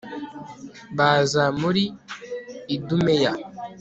[0.97, 1.83] baza muri
[2.75, 3.31] idumeya